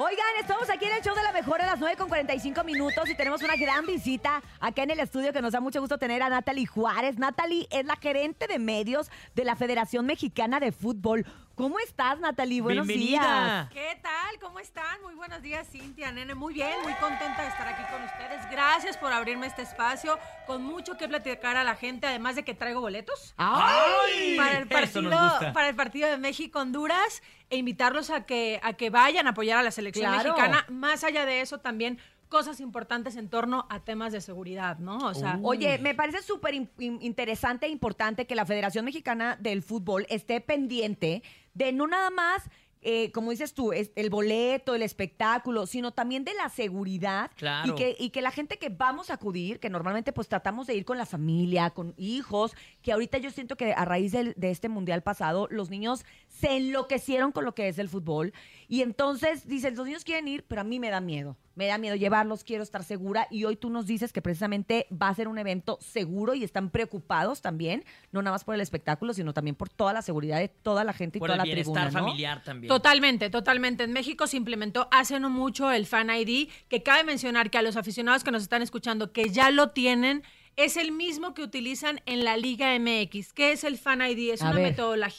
Oigan, 0.00 0.26
estamos 0.40 0.70
aquí 0.70 0.84
en 0.84 0.92
el 0.92 1.02
show 1.02 1.12
de 1.12 1.24
la 1.24 1.32
mejor 1.32 1.60
a 1.60 1.66
las 1.66 1.80
9 1.80 1.96
con 1.96 2.06
45 2.08 2.62
minutos 2.62 3.10
y 3.10 3.16
tenemos 3.16 3.42
una 3.42 3.56
gran 3.56 3.84
visita 3.84 4.40
acá 4.60 4.84
en 4.84 4.92
el 4.92 5.00
estudio 5.00 5.32
que 5.32 5.42
nos 5.42 5.50
da 5.50 5.60
mucho 5.60 5.80
gusto 5.80 5.98
tener 5.98 6.22
a 6.22 6.28
Natalie 6.28 6.66
Juárez. 6.66 7.18
Natalie 7.18 7.66
es 7.72 7.84
la 7.84 7.96
gerente 7.96 8.46
de 8.46 8.60
medios 8.60 9.10
de 9.34 9.44
la 9.44 9.56
Federación 9.56 10.06
Mexicana 10.06 10.60
de 10.60 10.70
Fútbol. 10.70 11.26
¿Cómo 11.56 11.80
estás, 11.80 12.20
Natalie? 12.20 12.60
Buenos 12.60 12.86
Bienvenida. 12.86 13.68
días. 13.72 13.94
¿Qué 13.94 14.00
tal? 14.00 14.17
¿Cómo 14.58 14.64
están? 14.66 15.00
Muy 15.04 15.14
buenos 15.14 15.40
días, 15.40 15.68
Cintia, 15.70 16.10
nene. 16.10 16.34
Muy 16.34 16.52
bien, 16.52 16.72
muy 16.82 16.92
contenta 16.94 17.42
de 17.42 17.48
estar 17.48 17.68
aquí 17.68 17.82
con 17.92 18.02
ustedes. 18.02 18.50
Gracias 18.50 18.96
por 18.96 19.12
abrirme 19.12 19.46
este 19.46 19.62
espacio, 19.62 20.18
con 20.48 20.64
mucho 20.64 20.96
que 20.96 21.06
platicar 21.06 21.56
a 21.56 21.62
la 21.62 21.76
gente, 21.76 22.08
además 22.08 22.34
de 22.34 22.42
que 22.42 22.54
traigo 22.54 22.80
boletos 22.80 23.34
¡Ay! 23.36 24.36
para 24.36 24.58
el 24.58 24.66
partido, 24.68 25.10
para 25.54 25.68
el 25.68 25.76
partido 25.76 26.08
de 26.08 26.18
México-Honduras 26.18 27.22
e 27.50 27.56
invitarlos 27.56 28.10
a 28.10 28.26
que, 28.26 28.58
a 28.64 28.72
que 28.72 28.90
vayan 28.90 29.28
a 29.28 29.30
apoyar 29.30 29.58
a 29.58 29.62
la 29.62 29.70
selección 29.70 30.10
Claro. 30.12 30.30
mexicana. 30.30 30.66
Más 30.70 31.04
allá 31.04 31.24
de 31.24 31.40
eso, 31.40 31.58
también 31.58 32.00
cosas 32.28 32.58
importantes 32.58 33.14
en 33.14 33.28
torno 33.30 33.64
a 33.70 33.84
temas 33.84 34.12
de 34.12 34.20
seguridad, 34.20 34.78
¿no? 34.78 34.98
O 34.98 35.14
sea, 35.14 35.38
Oye, 35.44 35.78
me 35.78 35.94
parece 35.94 36.20
súper 36.20 36.54
in- 36.54 36.68
in- 36.80 36.98
interesante 37.00 37.66
e 37.66 37.68
importante 37.68 38.26
que 38.26 38.34
la 38.34 38.44
Federación 38.44 38.84
Mexicana 38.86 39.36
del 39.38 39.62
Fútbol 39.62 40.04
esté 40.08 40.40
pendiente 40.40 41.22
de 41.54 41.72
no 41.72 41.86
nada 41.86 42.10
más, 42.10 42.50
eh, 42.82 43.10
como 43.12 43.30
dices 43.30 43.54
tú, 43.54 43.72
es 43.72 43.90
el 43.96 44.10
boleto, 44.10 44.74
el 44.74 44.82
espectáculo, 44.82 45.66
sino 45.66 45.92
también 45.92 46.24
de 46.24 46.34
la 46.34 46.48
seguridad. 46.48 47.30
Claro. 47.36 47.72
Y 47.72 47.74
que, 47.76 47.96
y 47.98 48.10
que 48.10 48.22
la 48.22 48.30
gente 48.30 48.58
que 48.58 48.68
vamos 48.68 49.10
a 49.10 49.14
acudir, 49.14 49.58
que 49.60 49.68
normalmente 49.70 50.12
pues 50.12 50.28
tratamos 50.28 50.66
de 50.66 50.74
ir 50.74 50.84
con 50.84 50.98
la 50.98 51.06
familia, 51.06 51.70
con 51.70 51.94
hijos, 51.96 52.54
que 52.82 52.92
ahorita 52.92 53.18
yo 53.18 53.30
siento 53.30 53.56
que 53.56 53.72
a 53.72 53.84
raíz 53.84 54.12
del- 54.12 54.34
de 54.36 54.50
este 54.50 54.68
mundial 54.68 55.02
pasado, 55.02 55.48
los 55.50 55.70
niños 55.70 56.04
se 56.28 56.56
enloquecieron 56.56 57.32
con 57.32 57.44
lo 57.44 57.54
que 57.54 57.68
es 57.68 57.78
el 57.78 57.88
fútbol. 57.88 58.32
Y 58.68 58.82
entonces 58.82 59.46
dicen, 59.48 59.74
los 59.76 59.86
niños 59.86 60.04
quieren 60.04 60.28
ir, 60.28 60.44
pero 60.46 60.60
a 60.60 60.64
mí 60.64 60.78
me 60.78 60.90
da 60.90 61.00
miedo. 61.00 61.36
Me 61.58 61.66
da 61.66 61.76
miedo 61.76 61.96
llevarlos, 61.96 62.44
quiero 62.44 62.62
estar 62.62 62.84
segura. 62.84 63.26
Y 63.32 63.42
hoy 63.42 63.56
tú 63.56 63.68
nos 63.68 63.84
dices 63.84 64.12
que 64.12 64.22
precisamente 64.22 64.86
va 64.92 65.08
a 65.08 65.14
ser 65.16 65.26
un 65.26 65.38
evento 65.38 65.76
seguro 65.80 66.34
y 66.34 66.44
están 66.44 66.70
preocupados 66.70 67.42
también, 67.42 67.84
no 68.12 68.22
nada 68.22 68.36
más 68.36 68.44
por 68.44 68.54
el 68.54 68.60
espectáculo, 68.60 69.12
sino 69.12 69.34
también 69.34 69.56
por 69.56 69.68
toda 69.68 69.92
la 69.92 70.00
seguridad 70.00 70.38
de 70.38 70.46
toda 70.46 70.84
la 70.84 70.92
gente 70.92 71.18
y 71.18 71.20
Por 71.20 71.30
toda 71.30 71.34
el 71.34 71.38
la 71.38 71.44
bienestar 71.44 71.86
tribuna. 71.86 72.00
¿no? 72.00 72.06
familiar 72.06 72.44
también. 72.44 72.68
Totalmente, 72.68 73.28
totalmente. 73.28 73.82
En 73.82 73.92
México 73.92 74.28
se 74.28 74.36
implementó 74.36 74.86
hace 74.92 75.18
no 75.18 75.30
mucho 75.30 75.72
el 75.72 75.86
Fan 75.86 76.10
ID, 76.10 76.48
que 76.68 76.84
cabe 76.84 77.02
mencionar 77.02 77.50
que 77.50 77.58
a 77.58 77.62
los 77.62 77.76
aficionados 77.76 78.22
que 78.22 78.30
nos 78.30 78.44
están 78.44 78.62
escuchando, 78.62 79.10
que 79.10 79.30
ya 79.30 79.50
lo 79.50 79.70
tienen, 79.70 80.22
es 80.54 80.76
el 80.76 80.92
mismo 80.92 81.34
que 81.34 81.42
utilizan 81.42 82.00
en 82.06 82.24
la 82.24 82.36
Liga 82.36 82.78
MX. 82.78 83.32
¿Qué 83.32 83.50
es 83.50 83.64
el 83.64 83.78
Fan 83.78 84.00
ID? 84.02 84.30
Es 84.34 84.42
A 84.42 84.50
una 84.50 84.60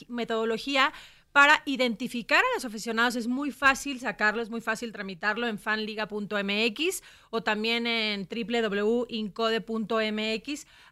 metodología 0.08 0.90
para 1.32 1.62
identificar 1.64 2.38
a 2.40 2.54
los 2.54 2.64
aficionados. 2.64 3.16
Es 3.16 3.26
muy 3.26 3.50
fácil 3.50 4.00
sacarlo, 4.00 4.42
es 4.42 4.50
muy 4.50 4.60
fácil 4.60 4.92
tramitarlo 4.92 5.46
en 5.46 5.58
fanliga.mx 5.58 7.02
o 7.30 7.42
también 7.42 7.86
en 7.86 8.28
www.incode.mx. 8.28 9.06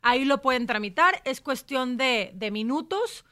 Ahí 0.03 0.25
lo 0.25 0.41
pueden 0.41 0.66
tramitar. 0.66 1.20
Es 1.25 1.41
cuestión 1.41 1.97
de, 1.97 2.33
de 2.34 2.50
minutos 2.50 3.25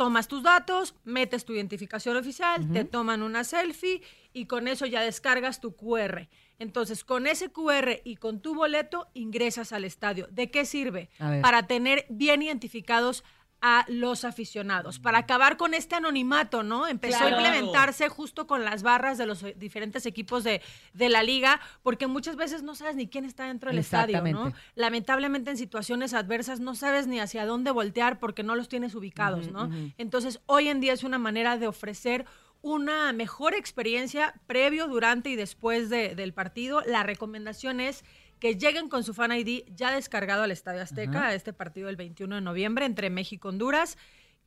tomas 0.00 0.28
tus 0.28 0.42
datos, 0.42 0.94
metes 1.04 1.44
tu 1.44 1.52
identificación 1.52 2.16
oficial, 2.16 2.72
te 2.72 2.86
toman 2.86 3.22
una 3.22 3.44
selfie 3.44 4.00
y 4.32 4.46
con 4.46 4.66
eso 4.66 4.86
ya 4.86 5.02
descargas 5.02 5.60
tu 5.60 5.76
QR. 5.76 6.26
Entonces, 6.58 7.04
con 7.04 7.26
ese 7.26 7.50
QR 7.50 8.00
y 8.02 8.16
con 8.16 8.40
tu 8.40 8.54
boleto 8.54 9.08
ingresas 9.12 9.74
al 9.74 9.84
estadio. 9.84 10.26
¿De 10.30 10.50
qué 10.50 10.64
sirve? 10.64 11.10
Para 11.42 11.66
tener 11.66 12.06
bien 12.08 12.40
identificados 12.40 13.24
a 13.62 13.84
los 13.88 14.24
aficionados, 14.24 14.98
para 14.98 15.18
acabar 15.18 15.56
con 15.56 15.74
este 15.74 15.94
anonimato, 15.94 16.62
¿no? 16.62 16.86
Empezó 16.86 17.18
Claro. 17.18 17.36
a 17.36 17.40
implementarse 17.40 18.08
justo 18.08 18.46
con 18.46 18.64
las 18.64 18.82
barras 18.82 19.18
de 19.18 19.26
los 19.26 19.44
diferentes 19.56 20.06
equipos 20.06 20.44
de, 20.44 20.62
de 20.94 21.08
la 21.10 21.22
liga, 21.22 21.60
porque 21.82 22.06
muchas 22.06 22.36
veces 22.36 22.62
no 22.62 22.74
sabes 22.74 22.96
ni 22.96 23.06
quién 23.06 23.24
está 23.24 23.44
dentro 23.46 23.70
del 23.70 23.78
estadio, 23.80 24.22
¿no? 24.22 24.52
Lamentablemente 24.76 25.50
en 25.50 25.56
situaciones 25.58 26.14
adversas 26.14 26.60
no 26.60 26.74
sabes 26.74 27.06
ni 27.06 27.20
hacia 27.20 27.44
dónde 27.44 27.70
voltear 27.70 28.18
porque 28.18 28.42
no 28.42 28.54
los 28.54 28.68
tienes 28.68 28.94
ubicados, 28.94 29.50
¿no? 29.52 29.68
Entonces, 29.98 30.40
hoy 30.46 30.68
en 30.68 30.80
día 30.80 30.92
es 30.94 31.04
una 31.04 31.18
manera 31.18 31.58
de 31.58 31.66
ofrecer 31.66 32.24
una 32.62 33.12
mejor 33.12 33.54
experiencia 33.54 34.34
previo, 34.46 34.86
durante 34.86 35.30
y 35.30 35.36
después 35.36 35.88
de- 35.90 36.14
del 36.14 36.32
partido. 36.34 36.82
La 36.86 37.02
recomendación 37.02 37.80
es 37.80 38.04
que 38.38 38.56
lleguen 38.56 38.88
con 38.88 39.04
su 39.04 39.14
Fan 39.14 39.32
ID 39.32 39.64
ya 39.74 39.92
descargado 39.94 40.42
al 40.42 40.50
Estadio 40.50 40.82
Azteca 40.82 41.26
a 41.26 41.34
este 41.34 41.52
partido 41.52 41.86
del 41.88 41.96
21 41.96 42.34
de 42.36 42.40
noviembre 42.40 42.84
entre 42.86 43.10
México 43.10 43.48
y 43.48 43.50
Honduras 43.50 43.98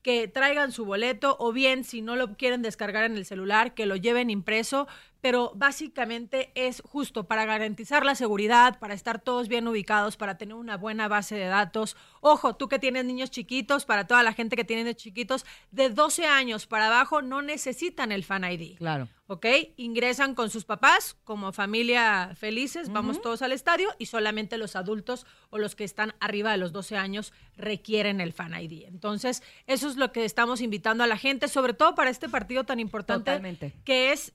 que 0.01 0.27
traigan 0.27 0.71
su 0.73 0.83
boleto 0.83 1.37
o 1.39 1.53
bien 1.53 1.83
si 1.85 2.01
no 2.01 2.15
lo 2.17 2.35
quieren 2.35 2.61
descargar 2.61 3.05
en 3.05 3.15
el 3.15 3.25
celular, 3.25 3.73
que 3.73 3.85
lo 3.85 3.95
lleven 3.95 4.29
impreso, 4.29 4.85
pero 5.23 5.53
básicamente 5.55 6.51
es 6.53 6.81
justo 6.81 7.23
para 7.27 7.45
garantizar 7.45 8.05
la 8.05 8.13
seguridad, 8.13 8.77
para 8.79 8.93
estar 8.93 9.21
todos 9.21 9.47
bien 9.47 9.65
ubicados, 9.69 10.17
para 10.17 10.37
tener 10.37 10.53
una 10.53 10.75
buena 10.75 11.07
base 11.07 11.35
de 11.35 11.45
datos. 11.45 11.95
Ojo, 12.19 12.57
tú 12.57 12.67
que 12.67 12.77
tienes 12.77 13.05
niños 13.05 13.31
chiquitos, 13.31 13.85
para 13.85 14.05
toda 14.05 14.21
la 14.21 14.33
gente 14.33 14.57
que 14.57 14.65
tiene 14.65 14.83
niños 14.83 14.97
chiquitos, 14.97 15.45
de 15.71 15.89
12 15.89 16.25
años 16.25 16.67
para 16.67 16.87
abajo 16.87 17.21
no 17.21 17.41
necesitan 17.41 18.11
el 18.11 18.25
Fan 18.25 18.43
ID. 18.43 18.75
Claro. 18.75 19.07
¿ok? 19.27 19.45
Ingresan 19.77 20.35
con 20.35 20.49
sus 20.49 20.65
papás 20.65 21.15
como 21.23 21.53
familia 21.53 22.33
felices, 22.35 22.91
vamos 22.91 23.21
todos 23.21 23.41
al 23.41 23.53
estadio 23.53 23.91
y 23.97 24.07
solamente 24.07 24.57
los 24.57 24.75
adultos 24.75 25.25
o 25.49 25.57
los 25.57 25.75
que 25.75 25.85
están 25.85 26.13
arriba 26.19 26.51
de 26.51 26.57
los 26.57 26.73
12 26.73 26.97
años 26.97 27.31
requieren 27.55 28.19
el 28.19 28.33
Fan 28.33 28.53
ID. 28.59 28.87
Entonces, 28.87 29.41
eso 29.67 29.87
es 29.87 29.95
lo 29.95 30.11
que 30.11 30.25
estamos 30.25 30.59
invitando 30.59 31.05
a 31.05 31.07
la 31.07 31.17
gente, 31.17 31.47
sobre 31.47 31.73
todo 31.73 31.95
para 31.95 32.09
este 32.09 32.27
partido 32.27 32.65
tan 32.65 32.81
importante 32.81 33.31
Totalmente. 33.31 33.73
que 33.85 34.11
es 34.11 34.33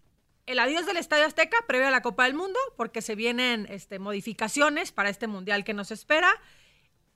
el 0.48 0.59
adiós 0.59 0.86
del 0.86 0.97
Estadio 0.97 1.26
Azteca 1.26 1.56
previo 1.66 1.86
a 1.88 1.91
la 1.91 2.03
Copa 2.03 2.25
del 2.25 2.34
Mundo, 2.34 2.59
porque 2.76 3.03
se 3.03 3.14
vienen 3.14 3.66
este, 3.70 3.98
modificaciones 3.98 4.92
para 4.92 5.10
este 5.10 5.26
mundial 5.26 5.62
que 5.64 5.75
nos 5.75 5.91
espera. 5.91 6.31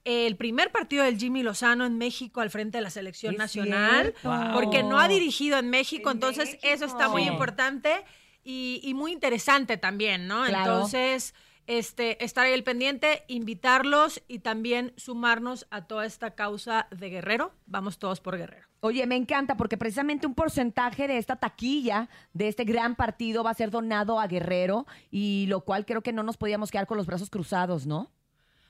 El 0.05 0.37
primer 0.37 0.71
partido 0.73 1.05
del 1.05 1.17
Jimmy 1.17 1.43
Lozano 1.43 1.87
en 1.87 1.97
México 1.97 2.41
al 2.41 2.51
frente 2.51 2.79
de 2.79 2.83
la 2.83 2.91
selección 2.91 3.35
Es 3.35 3.39
nacional, 3.39 4.15
cierto. 4.21 4.51
porque 4.55 4.83
no 4.83 4.99
ha 5.01 5.09
dirigido 5.09 5.59
en 5.59 5.71
México, 5.71 6.11
En 6.11 6.17
entonces 6.17 6.59
eso 6.63 6.85
está 6.85 7.09
muy 7.09 7.23
importante 7.23 8.05
y, 8.45 8.81
y 8.83 8.95
muy 8.95 9.13
interesante 9.13 9.77
también, 9.77 10.27
¿no? 10.27 10.45
Claro. 10.45 10.73
Entonces, 10.75 11.35
este, 11.67 12.23
estar 12.25 12.47
ahí 12.47 12.53
al 12.53 12.65
pendiente, 12.65 13.25
invitarlos 13.29 14.23
y 14.29 14.41
también 14.41 14.93
sumarnos 14.97 15.67
a 15.71 15.87
toda 15.87 16.07
esta 16.07 16.35
causa 16.35 16.89
de 16.91 17.11
Guerrero. 17.11 17.53
Vamos 17.67 17.99
todos 17.99 18.21
por 18.21 18.37
Guerrero. 18.37 18.67
Oye, 18.81 19.07
me 19.07 19.17
encanta 19.17 19.57
porque 19.57 19.77
precisamente 19.77 20.27
un 20.27 20.35
porcentaje 20.35 21.07
de 21.07 21.19
esta 21.19 21.37
taquilla, 21.37 22.09
de 22.33 22.49
este 22.49 22.65
gran 22.65 22.97
partido, 22.97 23.45
va 23.45 23.51
a 23.51 23.55
ser 23.55 23.71
donado 23.71 24.19
a 24.19 24.27
Guerrero 24.27 24.87
y 25.11 25.47
lo 25.49 25.61
cual 25.61 25.87
creo 25.87 26.03
que 26.03 26.13
no 26.13 26.23
nos 26.23 26.37
podíamos 26.37 26.71
quedar 26.71 26.87
con 26.87 26.97
los 26.97 27.07
brazos 27.07 27.31
cruzados, 27.31 27.87
¿no? 27.87 28.11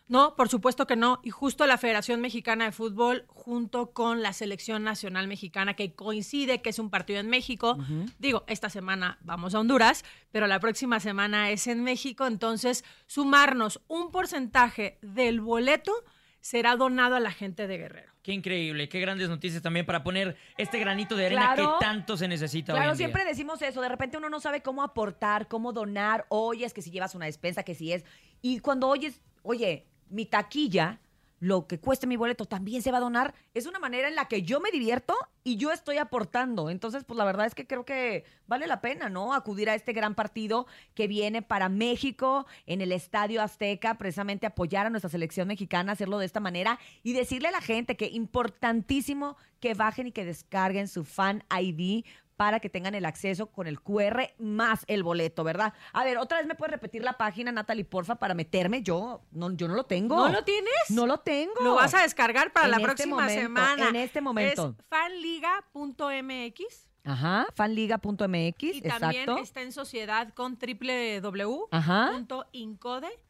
No, 0.09 0.37
por 0.37 0.49
supuesto 0.49 0.87
que 0.87 0.97
no. 0.97 1.21
Y 1.23 1.31
justo 1.31 1.67
la 1.67 1.79
Federación 1.79 2.21
Mexicana 2.21 2.67
de 2.67 2.73
Fútbol, 2.73 3.25
junto 3.29 3.93
con 3.93 4.21
la 4.23 4.33
Selección 4.35 4.85
Nacional 4.85 5.27
Mexicana, 5.27 5.75
que 5.75 5.95
coincide 5.95 6.61
que 6.61 6.71
es 6.71 6.79
un 6.79 6.91
partido 6.91 7.19
en 7.21 7.29
México. 7.29 7.79
Digo, 8.19 8.45
esta 8.47 8.69
semana 8.69 9.19
vamos 9.23 9.55
a 9.55 9.61
Honduras, 9.61 10.05
pero 10.31 10.47
la 10.47 10.61
próxima 10.61 11.01
semana 11.01 11.51
es 11.51 11.67
en 11.67 11.83
México. 11.83 12.27
Entonces, 12.27 12.85
sumarnos 13.07 13.81
un 13.89 14.11
porcentaje 14.11 14.99
del 15.03 15.41
boleto 15.41 15.93
será 16.41 16.77
donado 16.77 17.15
a 17.15 17.21
la 17.21 17.31
gente 17.31 17.67
de 17.69 17.79
Guerrero. 17.79 18.13
Qué 18.23 18.33
increíble, 18.33 18.89
qué 18.89 19.01
grandes 19.01 19.29
noticias 19.29 19.63
también 19.63 19.87
para 19.87 20.03
poner 20.05 20.37
este 20.59 20.79
granito 20.79 21.17
de 21.17 21.27
arena 21.27 21.55
Claro. 21.55 21.77
que 21.79 21.85
tanto 21.85 22.17
se 22.17 22.29
necesita 22.29 22.73
hoy 22.73 22.79
Claro, 22.79 22.93
en 22.93 22.99
día. 22.99 23.07
siempre 23.07 23.25
decimos 23.25 23.63
eso. 23.63 23.81
De 23.81 23.89
repente 23.89 24.17
uno 24.17 24.29
no 24.29 24.41
sabe 24.41 24.61
cómo 24.63 24.83
aportar, 24.83 25.49
cómo 25.49 25.73
donar. 25.73 26.27
Oye, 26.29 26.65
es 26.67 26.75
que 26.75 26.83
si 26.83 26.91
llevas 26.91 27.15
una 27.15 27.27
despensa, 27.27 27.63
que 27.63 27.75
si 27.75 27.93
es. 27.93 28.05
Y 28.43 28.59
cuando 28.61 28.89
oyes, 28.89 29.21
oye, 29.43 29.87
mi 30.13 30.27
taquilla, 30.27 31.01
lo 31.43 31.67
que 31.67 31.81
cueste 31.81 32.07
mi 32.07 32.17
boleto 32.17 32.45
también 32.45 32.83
se 32.83 32.93
va 32.93 32.99
a 32.99 33.01
donar. 33.01 33.35
Es 33.53 33.67
una 33.67 33.81
manera 33.81 34.07
en 34.07 34.15
la 34.15 34.29
que 34.29 34.43
yo 34.43 34.61
me 34.61 34.71
divierto 34.71 35.17
y 35.43 35.57
yo 35.57 35.73
estoy 35.73 35.97
aportando. 35.97 36.71
Entonces, 36.71 37.03
pues 37.03 37.19
la 37.19 37.25
verdad 37.25 37.47
es 37.47 37.57
que 37.57 37.67
creo 37.67 37.85
que 37.85 38.25
vale 38.47 38.69
la 38.69 38.81
pena, 38.81 39.09
¿no? 39.09 39.35
Acudir 39.35 39.69
a 39.69 39.75
este 39.75 39.93
gran 39.93 40.15
partido 40.15 40.69
que 40.95 41.09
viene 41.09 41.43
para 41.43 41.69
México 41.69 42.47
en 42.67 42.81
el 42.81 42.93
Estadio 42.93 43.43
Azteca, 43.43 43.99
precisamente 43.99 44.47
apoyar 44.47 44.87
a 44.87 44.91
nuestra 44.91 45.11
selección 45.11 45.49
mexicana, 45.49 45.91
hacerlo 45.91 46.21
de 46.21 46.27
esta 46.27 46.39
manera 46.39 46.79
y 47.03 47.13
decirle 47.13 47.49
a 47.49 47.53
la 47.53 47.61
gente 47.61 47.97
que 47.97 48.07
importantísimo 48.07 49.37
que 49.59 49.75
bajen 49.75 50.07
y 50.07 50.13
que 50.13 50.25
descarguen 50.25 50.87
su 50.87 51.03
fan 51.03 51.43
ID 51.51 52.05
para 52.43 52.59
que 52.59 52.69
tengan 52.69 52.97
el 52.97 53.05
acceso 53.05 53.53
con 53.53 53.69
el 53.69 53.81
QR 53.81 54.33
más 54.41 54.83
el 54.89 55.05
boleto, 55.05 55.45
¿verdad? 55.45 55.75
A 55.93 56.03
ver, 56.03 56.19
otra 56.19 56.39
vez 56.39 56.47
me 56.49 56.57
puedes 56.57 56.73
repetir 56.73 57.05
la 57.05 57.13
página, 57.13 57.53
Natalie, 57.53 57.85
porfa, 57.85 58.17
para 58.17 58.35
meterme. 58.35 58.83
Yo 58.83 59.23
no, 59.31 59.53
yo 59.53 59.69
no 59.69 59.77
lo 59.77 59.85
tengo. 59.85 60.17
¿No 60.17 60.29
lo 60.29 60.43
tienes? 60.43 60.73
No 60.89 61.07
lo 61.07 61.19
tengo. 61.19 61.55
Lo 61.63 61.77
vas 61.77 61.95
a 61.95 62.03
descargar 62.03 62.53
para 62.53 62.65
En 62.65 62.73
la 62.73 62.79
este 62.79 62.87
próxima 62.89 63.15
momento, 63.15 63.43
semana. 63.43 63.89
en 63.91 63.95
este 63.95 64.21
momento. 64.21 64.75
Es 64.77 64.85
fanliga.mx. 64.89 66.89
Ajá, 67.05 67.47
fanliga.mx, 67.55 68.61
Y 68.61 68.83
también 68.83 69.31
está 69.39 69.63
en 69.63 69.71
sociedad 69.71 70.35
con 70.35 70.59
www.incode.id. 70.59 71.71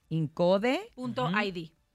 Incode. 0.08 0.90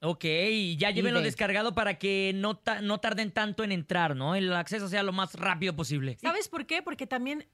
Ok, 0.01 0.25
y 0.25 0.77
ya 0.77 0.91
llévenlo 0.91 1.19
de- 1.19 1.25
descargado 1.25 1.73
para 1.73 1.97
que 1.97 2.31
no, 2.35 2.55
ta- 2.57 2.81
no 2.81 2.99
tarden 2.99 3.31
tanto 3.31 3.63
en 3.63 3.71
entrar, 3.71 4.15
¿no? 4.15 4.35
El 4.35 4.53
acceso 4.53 4.87
sea 4.89 5.01
lo 5.03 5.11
más 5.11 5.33
rápido 5.33 5.75
posible. 5.75 6.17
¿Sabes 6.21 6.47
por 6.49 6.65
qué? 6.67 6.81
Porque 6.83 7.07
también 7.07 7.47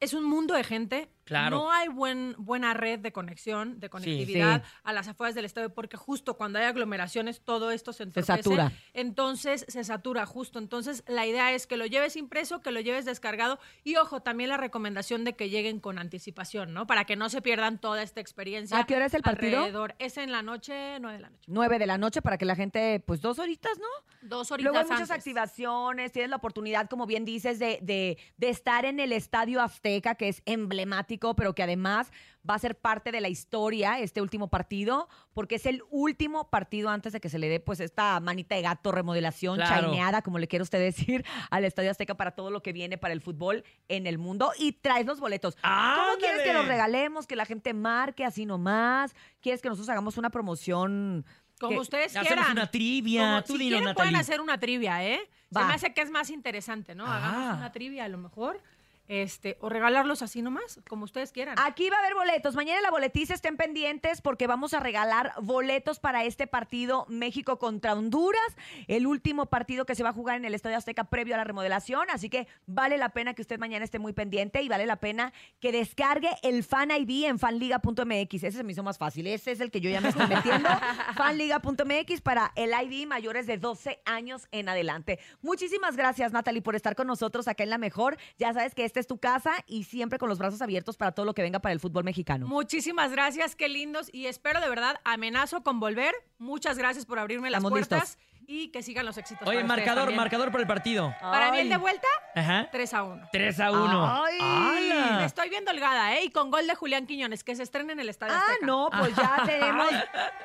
es 0.00 0.12
un 0.12 0.24
mundo 0.24 0.54
de 0.54 0.64
gente 0.64 1.08
Claro. 1.26 1.56
No 1.58 1.70
hay 1.72 1.88
buen, 1.88 2.34
buena 2.38 2.72
red 2.72 2.98
de 3.00 3.12
conexión, 3.12 3.78
de 3.80 3.90
conectividad 3.90 4.62
Sí. 4.62 4.70
a 4.84 4.92
las 4.94 5.08
afueras 5.08 5.34
del 5.34 5.44
estadio, 5.44 5.74
porque 5.74 5.96
justo 5.98 6.36
cuando 6.38 6.58
hay 6.58 6.64
aglomeraciones 6.64 7.40
todo 7.42 7.70
esto 7.70 7.92
se 7.92 8.04
entorpece. 8.04 8.42
satura. 8.42 8.72
Entonces 8.94 9.66
se 9.68 9.84
satura 9.84 10.24
justo. 10.24 10.58
Entonces 10.58 11.04
la 11.06 11.26
idea 11.26 11.52
es 11.52 11.66
que 11.66 11.76
lo 11.76 11.84
lleves 11.86 12.16
impreso, 12.16 12.62
que 12.62 12.70
lo 12.70 12.80
lleves 12.80 13.04
descargado 13.04 13.58
y 13.84 13.96
ojo, 13.96 14.20
también 14.22 14.48
la 14.50 14.56
recomendación 14.56 15.24
de 15.24 15.34
que 15.34 15.50
lleguen 15.50 15.80
con 15.80 15.98
anticipación, 15.98 16.72
¿no? 16.72 16.86
Para 16.86 17.04
que 17.04 17.16
no 17.16 17.28
se 17.28 17.42
pierdan 17.42 17.78
toda 17.80 18.02
esta 18.02 18.20
experiencia. 18.20 18.78
¿A 18.78 18.84
qué 18.84 18.96
hora 18.96 19.06
es 19.06 19.14
el 19.14 19.22
partido? 19.22 19.58
alrededor. 19.58 19.94
Es 19.98 20.16
en 20.18 20.30
la 20.32 20.42
noche, 20.42 20.98
nueve 21.00 21.16
de 21.16 21.22
la 21.22 21.30
noche. 21.30 21.42
9 21.48 21.78
de 21.78 21.86
la 21.86 21.98
noche 21.98 22.22
para 22.22 22.38
que 22.38 22.44
la 22.44 22.54
gente, 22.56 23.00
pues 23.06 23.20
dos 23.20 23.38
horitas, 23.38 23.78
¿no? 23.78 23.86
Dos 24.22 24.50
horitas 24.52 24.72
Luego 24.72 24.78
hay 24.78 24.84
muchas 24.92 25.10
antes. 25.10 25.16
activaciones, 25.26 26.12
tienes 26.12 26.30
la 26.30 26.36
oportunidad, 26.36 26.88
como 26.88 27.06
bien 27.06 27.24
dices, 27.24 27.58
de, 27.58 27.78
de- 27.82 28.16
de 28.36 28.48
estar 28.48 28.84
en 28.84 29.00
el 29.00 29.12
Estadio 29.12 29.60
Azteca, 29.60 30.14
que 30.14 30.28
es 30.28 30.42
emblemático, 30.46 31.15
pero 31.36 31.54
que 31.54 31.62
además 31.62 32.10
va 32.48 32.54
a 32.54 32.58
ser 32.58 32.76
parte 32.78 33.10
de 33.10 33.20
la 33.20 33.28
historia 33.28 33.98
este 33.98 34.20
último 34.22 34.48
partido, 34.48 35.08
porque 35.34 35.56
es 35.56 35.66
el 35.66 35.82
último 35.90 36.48
partido 36.50 36.90
antes 36.90 37.12
de 37.12 37.20
que 37.20 37.28
se 37.28 37.38
le 37.38 37.48
dé 37.48 37.58
pues 37.60 37.80
esta 37.80 38.20
manita 38.20 38.54
de 38.54 38.62
gato, 38.62 38.92
remodelación, 38.92 39.56
Claro. 39.56 39.88
chaineada, 39.88 40.22
como 40.22 40.38
le 40.38 40.46
quiera 40.46 40.62
usted 40.62 40.78
decir, 40.78 41.24
al 41.50 41.64
Estadio 41.64 41.90
Azteca 41.90 42.14
para 42.16 42.32
todo 42.32 42.50
lo 42.50 42.62
que 42.62 42.72
viene 42.72 42.98
para 42.98 43.14
el 43.14 43.20
fútbol 43.20 43.64
en 43.88 44.06
el 44.06 44.18
mundo. 44.18 44.52
Y 44.58 44.72
traes 44.72 45.06
los 45.06 45.18
boletos. 45.20 45.56
¿Cómo 45.56 46.18
quieres 46.18 46.42
que 46.42 46.52
los 46.52 46.66
regalemos? 46.66 47.26
Que 47.26 47.34
la 47.36 47.46
gente 47.46 47.74
marque 47.74 48.24
así 48.24 48.46
nomás. 48.46 49.14
¿Quieres 49.40 49.60
que 49.62 49.68
nosotros 49.68 49.88
hagamos 49.88 50.16
una 50.16 50.30
promoción? 50.30 51.24
Como 51.58 51.80
ustedes 51.80 52.14
Hacemos 52.14 52.26
quieran. 52.28 52.52
una 52.52 52.70
trivia. 52.70 53.20
Como- 53.22 53.42
Tú 53.44 53.52
si 53.54 53.58
quieren 53.60 53.84
Natalie. 53.84 53.94
pueden 53.94 54.16
hacer 54.16 54.40
una 54.42 54.58
trivia, 54.60 55.02
¿eh? 55.04 55.18
Se 55.50 55.64
me 55.64 55.72
hace 55.72 55.94
que 55.94 56.02
es 56.02 56.10
más 56.10 56.28
interesante, 56.28 56.94
¿no? 56.94 57.06
Hagamos 57.06 57.54
Ah. 57.54 57.54
una 57.56 57.72
trivia 57.72 58.04
a 58.04 58.08
lo 58.08 58.18
mejor. 58.18 58.60
Este, 59.08 59.56
o 59.60 59.68
regalarlos 59.68 60.22
así 60.22 60.42
nomás, 60.42 60.80
como 60.88 61.04
ustedes 61.04 61.30
quieran. 61.30 61.56
Aquí 61.58 61.88
va 61.90 61.96
a 61.96 62.00
haber 62.00 62.14
boletos. 62.14 62.56
Mañana 62.56 62.78
en 62.78 62.82
la 62.82 62.90
boletiza 62.90 63.34
estén 63.34 63.56
pendientes 63.56 64.20
porque 64.20 64.46
vamos 64.46 64.74
a 64.74 64.80
regalar 64.80 65.32
boletos 65.40 66.00
para 66.00 66.24
este 66.24 66.46
partido 66.46 67.06
México 67.08 67.58
contra 67.58 67.92
Honduras, 67.92 68.56
el 68.88 69.06
último 69.06 69.46
partido 69.46 69.86
que 69.86 69.94
se 69.94 70.02
va 70.02 70.10
a 70.10 70.12
jugar 70.12 70.36
en 70.36 70.44
el 70.44 70.54
Estadio 70.54 70.76
Azteca 70.76 71.04
previo 71.04 71.34
a 71.34 71.38
la 71.38 71.44
remodelación. 71.44 72.10
Así 72.10 72.28
que 72.28 72.48
vale 72.66 72.98
la 72.98 73.10
pena 73.10 73.34
que 73.34 73.42
usted 73.42 73.58
mañana 73.58 73.84
esté 73.84 73.98
muy 73.98 74.12
pendiente 74.12 74.62
y 74.62 74.68
vale 74.68 74.86
la 74.86 74.96
pena 74.96 75.32
que 75.60 75.70
descargue 75.70 76.30
el 76.42 76.64
Fan 76.64 76.90
ID 76.90 77.26
en 77.26 77.38
fanliga.mx. 77.38 78.34
Ese 78.34 78.52
se 78.52 78.64
me 78.64 78.72
hizo 78.72 78.82
más 78.82 78.98
fácil. 78.98 79.26
Ese 79.26 79.52
es 79.52 79.60
el 79.60 79.70
que 79.70 79.80
yo 79.80 79.88
ya 79.88 80.00
me 80.00 80.08
estoy 80.08 80.26
metiendo. 80.26 80.68
fanliga.mx 81.16 82.20
para 82.22 82.52
el 82.56 82.70
ID 82.70 83.06
mayores 83.06 83.46
de 83.46 83.58
12 83.58 84.00
años 84.04 84.48
en 84.50 84.68
adelante. 84.68 85.20
Muchísimas 85.42 85.96
gracias, 85.96 86.32
Natalie, 86.32 86.62
por 86.62 86.74
estar 86.74 86.96
con 86.96 87.06
nosotros 87.06 87.46
acá 87.46 87.62
en 87.62 87.70
La 87.70 87.78
Mejor. 87.78 88.16
Ya 88.38 88.52
sabes 88.52 88.74
que 88.74 88.84
esta 88.96 89.00
es 89.00 89.06
tu 89.06 89.18
casa 89.18 89.52
y 89.66 89.84
siempre 89.84 90.18
con 90.18 90.30
los 90.30 90.38
brazos 90.38 90.62
abiertos 90.62 90.96
para 90.96 91.12
todo 91.12 91.26
lo 91.26 91.34
que 91.34 91.42
venga 91.42 91.58
para 91.58 91.74
el 91.74 91.80
fútbol 91.80 92.04
mexicano. 92.04 92.46
Muchísimas 92.46 93.12
gracias, 93.12 93.54
qué 93.54 93.68
lindos. 93.68 94.08
Y 94.10 94.26
espero 94.26 94.58
de 94.60 94.70
verdad, 94.70 95.00
amenazo 95.04 95.62
con 95.62 95.80
volver. 95.80 96.14
Muchas 96.38 96.78
gracias 96.78 97.04
por 97.04 97.18
abrirme 97.18 97.50
las 97.50 97.58
Estamos 97.58 97.72
puertas 97.72 98.18
y 98.48 98.68
que 98.68 98.82
sigan 98.82 99.04
los 99.06 99.16
éxitos. 99.18 99.46
Oye, 99.46 99.56
para 99.62 99.68
marcador, 99.68 100.12
marcador 100.14 100.50
por 100.50 100.60
el 100.60 100.66
partido. 100.66 101.14
Para 101.20 101.50
mí 101.52 101.58
el 101.58 101.68
de 101.68 101.76
vuelta, 101.76 102.06
Ajá. 102.34 102.68
3 102.70 102.94
a 102.94 103.02
1. 103.02 103.28
3 103.32 103.60
a 103.60 103.70
1. 103.72 104.24
Ay. 104.24 104.92
Me 105.18 105.24
estoy 105.24 105.48
viendo 105.48 105.70
holgada, 105.70 106.14
¿eh? 106.16 106.24
Y 106.24 106.30
con 106.30 106.50
gol 106.50 106.66
de 106.66 106.74
Julián 106.74 107.06
Quiñones, 107.06 107.42
que 107.44 107.56
se 107.56 107.62
estrena 107.62 107.92
en 107.92 108.00
el 108.00 108.08
Estadio 108.08 108.34
Ah, 108.34 108.42
Azteca. 108.46 108.66
no, 108.66 108.88
pues 108.96 109.14
ya 109.16 109.42
tenemos, 109.46 109.88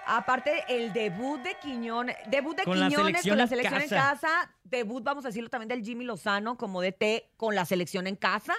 aparte 0.06 0.64
el 0.68 0.94
debut 0.94 1.42
de 1.42 1.56
Quiñones, 1.56 2.16
debut 2.28 2.56
de 2.58 2.64
Con 2.64 2.80
la 2.80 2.88
Quiñones 2.88 3.06
selección 3.22 3.32
con 3.34 3.38
la 3.38 3.44
en 3.44 3.50
selección 3.50 3.82
en 3.82 3.90
casa. 3.90 4.10
casa, 4.28 4.52
debut, 4.64 5.04
vamos 5.04 5.26
a 5.26 5.30
decirlo 5.30 5.50
también 5.50 5.70
del 5.70 5.84
Jimmy 5.84 6.06
Lozano 6.06 6.58
como 6.58 6.82
DT 6.82 7.32
con 7.38 7.56
la 7.56 7.66
selección 7.66 8.08
en 8.08 8.16
casa 8.16 8.54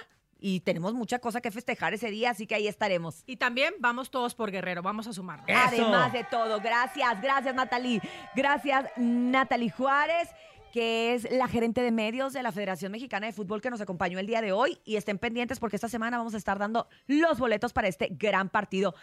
y 0.45 0.59
tenemos 0.59 0.93
mucha 0.93 1.19
cosa 1.19 1.39
que 1.39 1.51
festejar 1.51 1.93
ese 1.93 2.11
día, 2.11 2.31
así 2.31 2.45
que 2.45 2.55
ahí 2.55 2.67
estaremos. 2.67 3.23
Y 3.25 3.37
también 3.37 3.73
vamos 3.79 4.11
todos 4.11 4.35
por 4.35 4.51
Guerrero, 4.51 4.81
vamos 4.81 5.07
a 5.07 5.13
sumarnos. 5.13 5.47
Eso. 5.47 5.57
Además 5.57 6.11
de 6.11 6.25
todo, 6.25 6.59
gracias, 6.59 7.21
gracias 7.21 7.55
Natalie, 7.55 8.01
gracias 8.35 8.91
Natalie 8.97 9.69
Juárez 9.71 10.27
que 10.73 11.13
es 11.13 11.31
la 11.31 11.47
gerente 11.47 11.83
de 11.83 11.91
medios 11.91 12.33
de 12.33 12.41
la 12.41 12.51
Federación 12.51 12.91
Mexicana 12.91 13.27
de 13.27 13.31
Fútbol 13.31 13.61
que 13.61 13.69
nos 13.69 13.79
acompañó 13.79 14.17
el 14.17 14.25
día 14.25 14.41
de 14.41 14.53
hoy 14.53 14.79
y 14.83 14.95
estén 14.95 15.19
pendientes 15.19 15.59
porque 15.59 15.75
esta 15.75 15.87
semana 15.87 16.17
vamos 16.17 16.33
a 16.33 16.37
estar 16.37 16.57
dando 16.57 16.87
los 17.05 17.37
boletos 17.37 17.73
para 17.73 17.87
este 17.87 18.07
gran 18.09 18.49
partido. 18.49 18.95